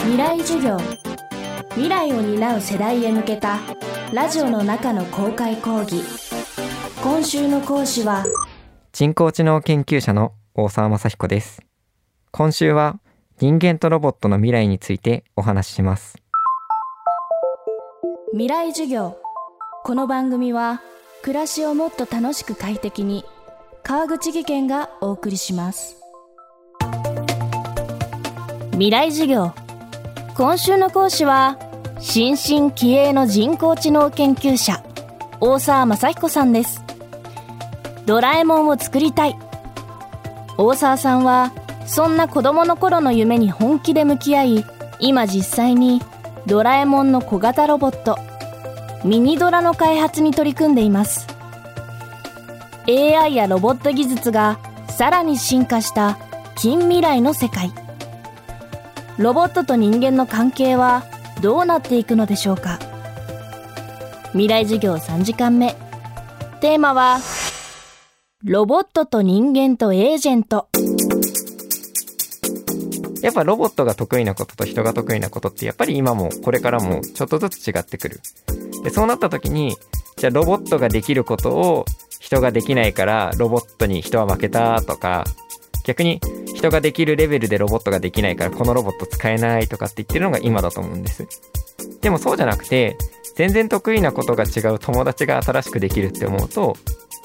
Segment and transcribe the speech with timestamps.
[0.00, 0.78] 未来授業。
[1.70, 3.58] 未来を担う世代へ向けた
[4.12, 6.02] ラジオの中の公開講義。
[7.02, 8.24] 今週の講師は
[8.92, 11.62] 人工知能研究者の大沢雅彦です。
[12.30, 13.00] 今週は
[13.38, 16.16] 人間とロボットの未来についてお話しします。
[18.32, 19.18] 未来授業。
[19.84, 20.80] この番組は
[21.22, 23.24] 暮らしをもっと楽しく快適に
[23.82, 25.96] 川口義賢がお送りします。
[28.72, 29.52] 未来授業
[30.38, 31.58] 今週の講師は
[31.98, 34.84] 新進気鋭の人工知能研究者
[35.40, 36.84] 大沢雅彦さんです。
[38.06, 39.36] ドラえもんを作りたい。
[40.56, 41.50] 大沢さんは
[41.88, 44.64] そんな子供の頃の夢に本気で向き合い
[45.00, 46.00] 今実際に
[46.46, 48.16] ドラえもんの小型ロボット
[49.04, 51.26] ミニドラの開発に取り組んでいます。
[52.86, 56.16] AI やロボット技術がさらに進化した
[56.54, 57.87] 近未来の世界。
[59.18, 61.04] ロボットと人間の関係は
[61.42, 62.78] どうなっていくのでしょうか？
[64.30, 65.74] 未来授業3時間目。
[66.60, 67.18] テーマは
[68.44, 70.68] ロボットと人間とエージェント。
[73.20, 78.20] やっぱロボットが得意なことと人が得意なことってやっぱり今もこれからもちょっとずつ違ってくる。
[78.84, 79.76] でそうなった時に
[80.16, 81.84] じゃあロボットができることを
[82.20, 85.24] 人ができないからロボットに人は負けたとか
[85.84, 86.20] 逆に
[86.58, 91.26] 人ができるレベルでロボットができないからこのロボット使えないとかって言ってるのが今だと思うんです。
[92.02, 92.96] でもそうじゃなくて
[93.36, 96.76] 全然得意なことが違う友達が新しくできるって思うと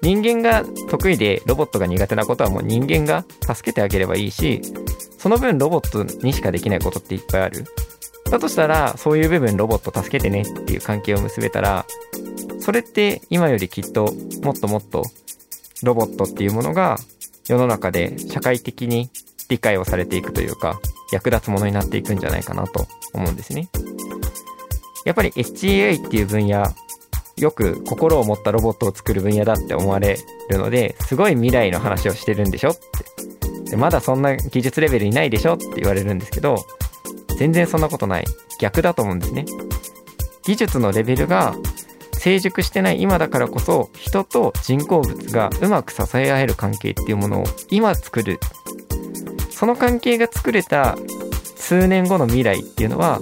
[0.00, 4.62] 人間が得意でロボットが苦手なことはもう人間が助けてあげればいいし
[5.18, 7.64] その分ロボットにしかできないことっていっぱいある。
[8.30, 11.86] だとしたらそういう部分ロボット助けてねっていう関係を結べたら
[12.60, 15.04] それって今よりきっともっともっと
[15.82, 16.98] ロボットっていうものが
[17.48, 19.10] 世の中で社会的に
[19.48, 20.80] 理解をされていくというか、
[21.12, 23.68] 役立つものになっていくんじゃないかなと思うんですね。
[25.04, 26.64] やっぱり HAI っていう分野、
[27.36, 30.18] よく心を持ったロボットを作る分野だって思われ
[30.50, 33.70] るので、すごい未来の話をしてるんでしょって。
[33.70, 36.56] でまだそんな技術レベルにないでしょって言われるんですけど、
[37.38, 38.24] 全然そんなことない。
[38.58, 39.44] 逆だと思うんですね。
[40.44, 41.54] 技術のレベルが
[42.26, 48.40] 成熟してない今だからこそ人と人工物がうまく支え合える関係っていうものを今作る
[49.48, 50.96] その関係が作れた
[51.54, 53.20] 数年後の未来っていうのは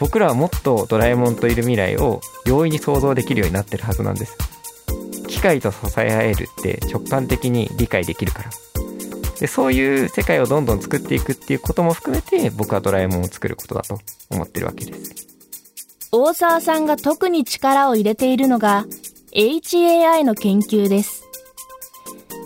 [0.00, 4.38] 僕らはもっとドラえもんといる未来を容易に想像できるようになってるはずなんです。
[5.28, 8.50] 機械と支え合えるって直感的に理解できるから。
[9.38, 14.00] でそういう世界をどんどん作っていくっていうことも含めて僕はドラえもんを作ることだと
[14.30, 15.35] 思ってるわけです。
[16.12, 18.86] 大沢さんが特に力を入れているのが
[19.32, 21.24] HAI の研究です。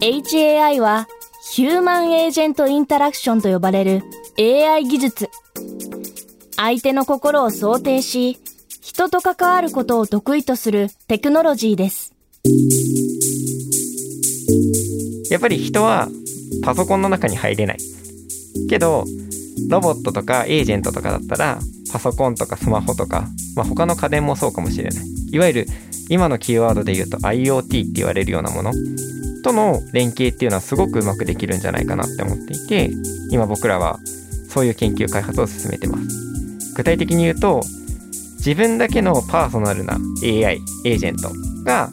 [0.00, 1.06] HAI は
[1.52, 4.02] ヒューマンエージェントインタラクションと呼ばれる
[4.38, 5.30] AI 技術。
[6.56, 8.38] 相手の心を想定し、
[8.80, 12.14] 人と関わることを得意とするテクノロジーです。
[15.30, 16.08] やっぱり人は
[16.62, 17.78] パソコンの中に入れない。
[18.68, 19.04] けど、
[19.68, 21.58] ロボットとかエージェントとかだったら、
[21.92, 25.04] パソコンとかスマホとかまあ、他の家電もそうかもしれない。
[25.32, 25.66] いわゆる
[26.08, 28.72] 今のキーワードで言うと IoT って言われるようなもの
[29.44, 32.90] との連携っていうのはすごくうまくできるんじゃないかなって思っていて、
[33.30, 33.98] 今僕らは
[34.48, 36.74] そういう研究開発を進めてます。
[36.74, 37.62] 具体的に言うと、
[38.36, 41.30] 自分だけのパーソナルな AI、エージェント
[41.64, 41.90] が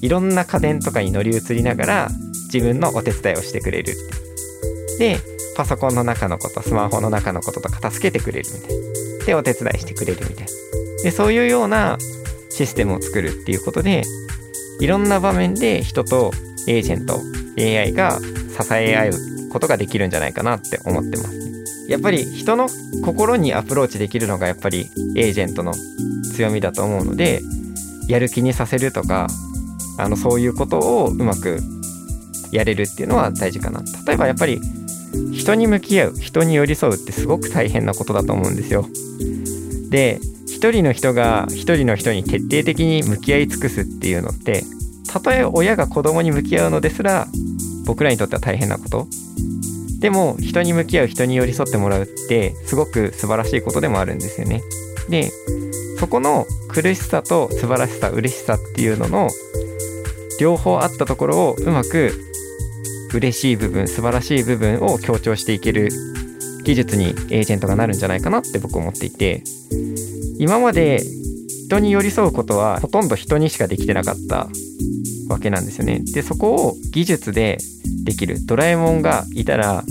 [0.00, 2.08] いろんな家電とかに乗り移りながら
[2.52, 3.94] 自分のお手伝いをしてくれる。
[4.98, 5.18] で、
[5.56, 9.11] パソコンの中のこと、スマホの中のこととか助けてくれるみたいな。
[9.26, 10.52] で、お手伝いしてくれるみたいな。
[11.04, 11.98] で、そういうような
[12.50, 14.02] システムを作るっていうことで、
[14.80, 16.32] いろんな場面で人と
[16.66, 17.20] エージェント、
[17.58, 19.12] AI が支え合う
[19.50, 21.42] ことができるんじゃないかなって思ってます。
[21.88, 22.68] やっぱり人の
[23.04, 25.74] 心にアプローチできるのがやっぱりエージェントの
[26.34, 27.42] 強みだと思うので、
[28.08, 29.26] やる気にさせるとか、
[29.98, 31.60] あの、そういうことをうまく
[32.50, 33.82] やれるっていうのは大事かな。
[34.06, 34.60] 例えばやっぱり
[35.32, 38.86] 人に向き合う、人に寄り添うってすごく大変なことだと思うんですよ。
[39.92, 40.18] で、
[40.48, 44.64] 一人の人が一人の人に徹底的に向き合い尽くすっていうのって
[45.08, 47.26] たとえ親が子供に向き合うのですら
[47.84, 49.06] 僕らにとっては大変なこと。
[50.00, 54.62] でも人に向き合う人に寄り添ってもらうってすごく素晴らしいことでもあるんですよね。
[55.08, 55.30] で
[55.98, 59.28] そこの苦しさと素晴らしさ嬉しさっていうのの
[60.40, 62.12] 両方あったところをうまく
[63.12, 65.90] 嬉しい部分素晴らしい部分を強調していける
[66.64, 69.42] 技術にエージェントがなるんじゃないかなって僕思っていて
[70.38, 71.02] 今まで
[71.72, 74.48] 人に寄り添うことはほとんど人にしかできてなかった
[75.28, 76.00] わけなんですよね。
[76.12, 77.58] で、そこを技術で
[78.04, 78.44] できる。
[78.44, 79.82] ドラえもんがいたら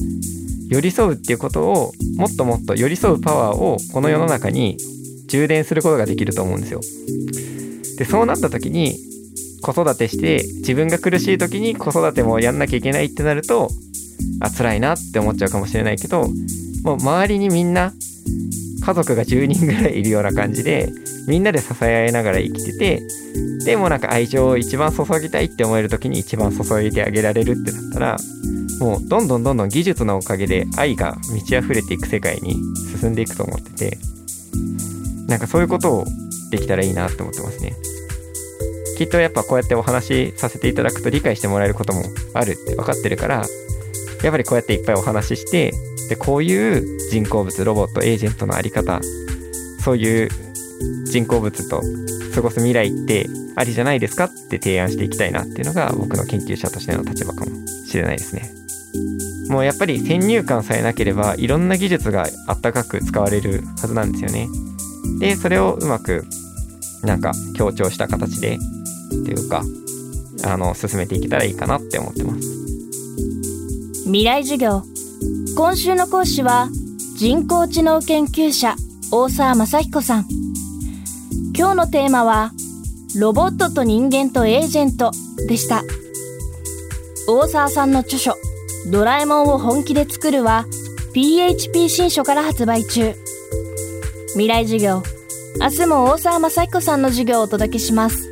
[0.70, 4.78] 寄り添うっていうことをもっともっと寄り添うパワーをこの世の中に
[5.28, 6.82] 充電することができると思うんですよ。
[7.98, 9.00] でそうなった時に
[9.62, 13.70] 子育てして自分が苦しい時に子育てもやんなきゃいけないってなると
[14.40, 16.28] あ辛いなって思っちゃうかもしれないけど
[16.84, 17.94] もう周りにみんな
[18.84, 20.90] 家族が10人ぐらいいるような感じで
[21.28, 23.02] みんなで支え合いながら生きてて
[23.66, 28.18] でもなんか愛情を一番注ぎたいって思える時に一番注いであげられるってなったら
[28.80, 32.56] もうどんどんどんどん技術のおかげで愛が満ち溢れていく世界に
[33.00, 33.98] 進んでいくと思ってて
[35.28, 36.06] なんかそういうことを
[36.50, 37.74] できたらいいなって思ってますね
[38.98, 42.04] きっとやっぱこうやってお話しさせていただくと理解してもらえることも
[42.34, 43.46] あるって分かってるから
[44.24, 45.74] やっぱりこうやっていっぱいお話しして
[46.12, 49.00] でこういう人工物ロボットエージェントのあり方
[49.80, 50.30] そういう
[51.06, 51.82] 人工物と
[52.36, 58.52] 過ごす未来ってありじゃないですかって提案していきたいなっていうのが僕の研究者としての立場かもしれないですね。
[59.50, 64.50] もうやっぱり先入観さえなければいろんな技術があったかく使われるはずなんですよね。
[65.20, 66.26] で、それをうまく
[67.04, 68.60] なんか強調した形でっ
[69.24, 69.64] ていうか、
[70.44, 72.62] あの、進めていけたらいいかなって思ってます。
[74.04, 74.91] 未来授業。
[75.56, 76.70] 今週の講師は
[77.18, 78.76] 人工知能研究者
[79.12, 80.26] 大沢正彦さん。
[81.56, 82.52] 今日のテーマは
[83.20, 85.12] ロボットと人間とエージェント
[85.48, 85.84] でした。
[87.28, 88.36] 大沢さんの著書
[88.92, 90.66] ドラえもんを本気で作るは
[91.14, 93.14] PHP 新書から発売中。
[94.34, 95.04] 未来授業。
[95.60, 98.32] 明日も大沢正彦さんの授業をお届けします。